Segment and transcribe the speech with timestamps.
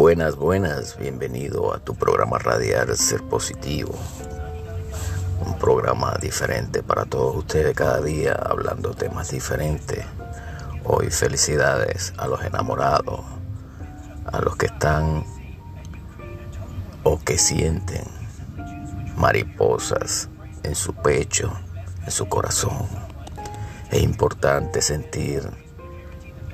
[0.00, 3.92] Buenas, buenas, bienvenido a tu programa radial Ser Positivo.
[5.44, 10.02] Un programa diferente para todos ustedes cada día, hablando temas diferentes.
[10.84, 13.20] Hoy felicidades a los enamorados,
[14.24, 15.22] a los que están
[17.02, 18.04] o que sienten
[19.18, 20.30] mariposas
[20.62, 21.52] en su pecho,
[22.06, 22.86] en su corazón.
[23.90, 25.42] Es importante sentir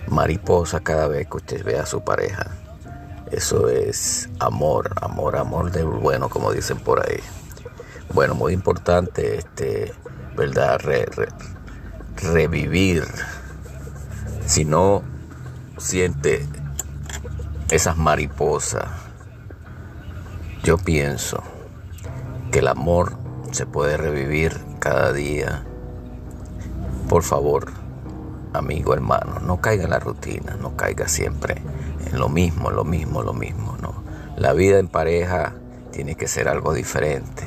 [0.09, 2.66] mariposa cada vez que usted vea a su pareja.
[3.31, 7.19] Eso es amor, amor, amor del bueno, como dicen por ahí.
[8.15, 9.93] Bueno, muy importante, este,
[10.37, 10.79] ¿verdad?
[12.17, 13.05] revivir.
[14.47, 15.03] Si no
[15.77, 16.47] siente
[17.71, 18.87] esas mariposas,
[20.63, 21.43] yo pienso
[22.53, 23.19] que el amor
[23.51, 25.65] se puede revivir cada día.
[27.09, 27.73] Por favor,
[28.53, 31.61] amigo, hermano, no caiga en la rutina, no caiga siempre
[32.07, 34.03] en lo mismo, lo mismo, lo mismo, no.
[34.37, 35.55] La vida en pareja
[35.91, 37.45] tiene que ser algo diferente.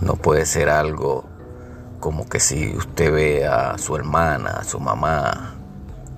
[0.00, 1.24] No puede ser algo
[2.00, 5.54] como que si usted ve a su hermana, a su mamá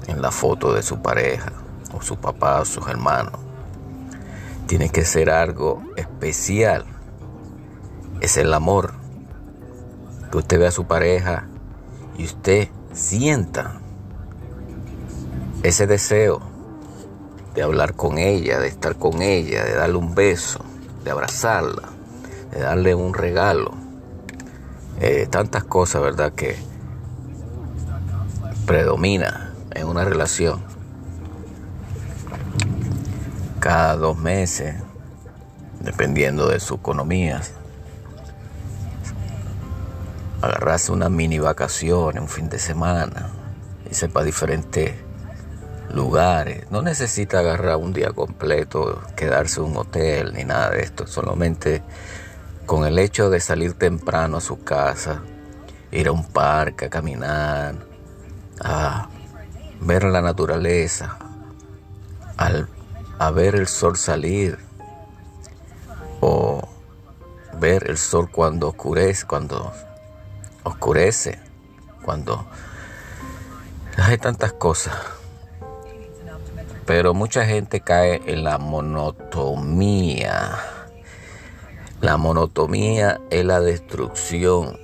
[0.06, 1.52] en la foto de su pareja,
[1.92, 3.34] o su papá, o sus hermanos.
[4.66, 6.84] Tiene que ser algo especial.
[8.20, 8.94] Es el amor.
[10.30, 11.46] Que usted ve a su pareja
[12.16, 13.80] y usted sienta
[15.62, 16.51] ese deseo
[17.54, 20.64] de hablar con ella, de estar con ella, de darle un beso,
[21.04, 21.88] de abrazarla,
[22.50, 23.72] de darle un regalo.
[25.00, 26.56] Eh, tantas cosas, ¿verdad?, que
[28.66, 30.62] predomina en una relación.
[33.60, 34.76] Cada dos meses,
[35.80, 37.40] dependiendo de su economía,
[40.40, 43.30] agarrarse una mini vacación, un fin de semana,
[43.90, 44.94] y sepa diferentes
[45.90, 46.70] lugares.
[46.70, 51.06] No necesita agarrar un día completo, quedarse en un hotel ni nada de esto.
[51.06, 51.82] Solamente
[52.66, 55.22] con el hecho de salir temprano a su casa,
[55.90, 57.74] ir a un parque, a caminar,
[58.60, 59.08] a
[59.80, 61.18] ver la naturaleza,
[63.18, 64.58] a ver el sol salir
[66.20, 66.68] o
[67.58, 69.72] ver el sol cuando oscurece, cuando
[70.62, 71.38] oscurece,
[72.04, 72.46] cuando
[73.96, 74.94] hay tantas cosas.
[76.86, 80.58] Pero mucha gente cae en la monotomía.
[82.00, 84.78] La monotomía es la destrucción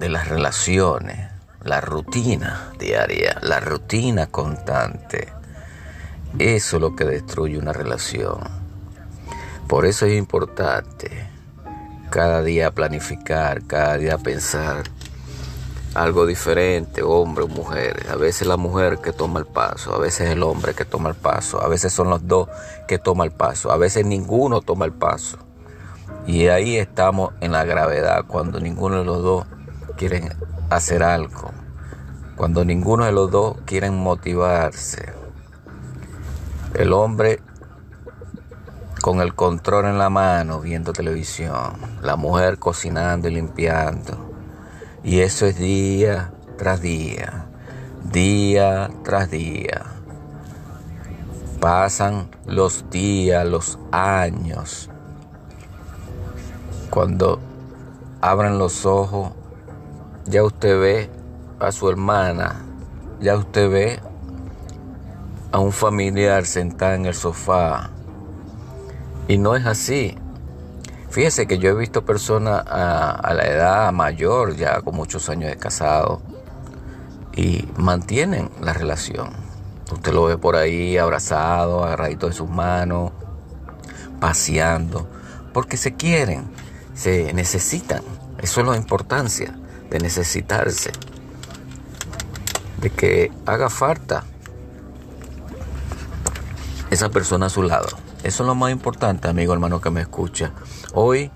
[0.00, 1.30] de las relaciones,
[1.62, 5.28] la rutina diaria, la rutina constante.
[6.38, 8.38] Eso es lo que destruye una relación.
[9.66, 11.28] Por eso es importante
[12.10, 14.84] cada día planificar, cada día pensar
[16.02, 18.06] algo diferente, hombre o mujer.
[18.10, 21.16] A veces la mujer que toma el paso, a veces el hombre que toma el
[21.16, 22.48] paso, a veces son los dos
[22.86, 25.38] que toman el paso, a veces ninguno toma el paso.
[26.26, 29.46] Y ahí estamos en la gravedad, cuando ninguno de los dos
[29.96, 30.32] quieren
[30.70, 31.50] hacer algo,
[32.36, 35.12] cuando ninguno de los dos quieren motivarse.
[36.74, 37.40] El hombre
[39.02, 41.72] con el control en la mano viendo televisión,
[42.02, 44.27] la mujer cocinando y limpiando
[45.04, 47.46] y eso es día tras día,
[48.12, 49.84] día tras día.
[51.60, 54.90] Pasan los días, los años.
[56.90, 57.40] Cuando
[58.20, 59.32] abran los ojos,
[60.26, 61.10] ya usted ve
[61.58, 62.64] a su hermana,
[63.20, 64.00] ya usted ve
[65.50, 67.90] a un familiar sentado en el sofá.
[69.26, 70.16] Y no es así.
[71.10, 75.56] Fíjese que yo he visto personas a, la edad mayor, ya con muchos años de
[75.56, 76.20] casado,
[77.34, 79.30] y mantienen la relación.
[79.90, 83.12] Usted lo ve por ahí abrazado, agarradito de sus manos,
[84.20, 85.08] paseando,
[85.54, 86.50] porque se quieren,
[86.94, 88.02] se necesitan.
[88.38, 89.58] Eso es la importancia
[89.88, 90.92] de necesitarse,
[92.82, 94.24] de que haga falta
[96.90, 98.07] esa persona a su lado.
[98.28, 100.52] Eso es lo más importante, amigo hermano que me escucha.
[100.92, 101.30] Hoy,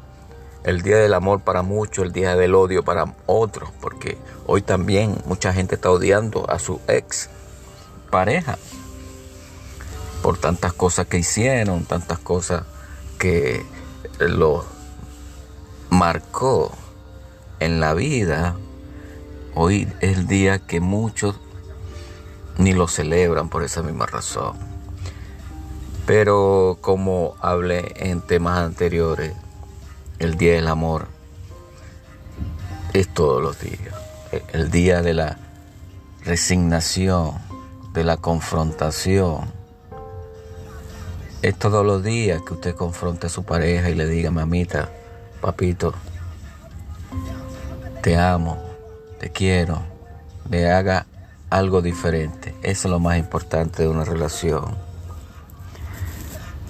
[0.63, 5.17] el día del amor para muchos, el día del odio para otros, porque hoy también
[5.25, 7.31] mucha gente está odiando a su ex
[8.11, 8.59] pareja
[10.23, 12.65] por tantas cosas que hicieron, tantas cosas
[13.19, 13.65] que
[14.19, 14.63] lo
[15.89, 16.73] marcó
[17.59, 18.55] en la vida.
[19.55, 21.41] Hoy es el día que muchos
[22.59, 24.72] ni lo celebran por esa misma razón.
[26.07, 29.33] Pero como hablé en temas anteriores,
[30.19, 31.07] el Día del Amor
[32.93, 33.95] es todos los días.
[34.53, 35.39] El día de la
[36.25, 37.35] resignación,
[37.93, 39.51] de la confrontación,
[41.43, 44.91] Es todos los días que usted confronte a su pareja y le diga, mamita,
[45.41, 45.93] papito,
[48.01, 48.63] te amo,
[49.19, 49.83] te quiero,
[50.49, 51.07] le haga
[51.51, 52.55] algo diferente.
[52.63, 54.92] Eso es lo más importante de una relación.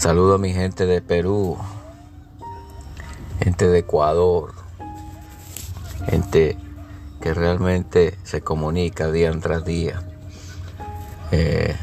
[0.03, 1.57] Saludo a mi gente de Perú,
[3.39, 4.53] gente de Ecuador,
[6.07, 6.59] gente
[7.21, 10.03] que realmente se comunica día tras día.
[11.31, 11.77] Eh,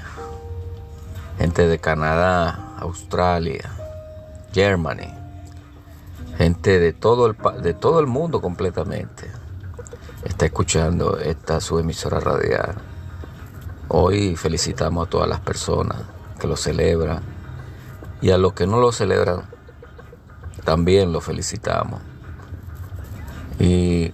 [1.38, 3.72] gente de Canadá, Australia,
[4.52, 5.14] Germany,
[6.38, 9.32] gente de todo el, de todo el mundo completamente
[10.26, 12.76] está escuchando esta su emisora radial.
[13.88, 16.00] Hoy felicitamos a todas las personas
[16.38, 17.39] que lo celebran
[18.22, 19.44] y a los que no lo celebran
[20.64, 22.02] también lo felicitamos.
[23.60, 24.14] Y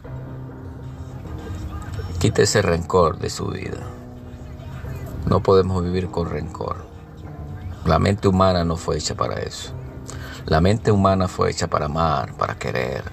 [2.19, 3.77] quite ese rencor de su vida.
[5.27, 6.85] No podemos vivir con rencor.
[7.85, 9.73] La mente humana no fue hecha para eso.
[10.45, 13.03] La mente humana fue hecha para amar, para querer,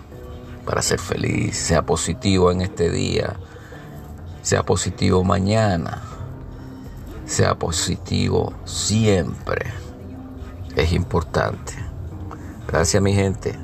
[0.64, 1.56] para ser feliz.
[1.56, 3.36] Sea positivo en este día,
[4.42, 6.02] sea positivo mañana,
[7.26, 9.72] sea positivo siempre.
[10.76, 11.74] Es importante.
[12.66, 13.54] Gracias mi gente.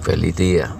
[0.00, 0.76] Feliz día.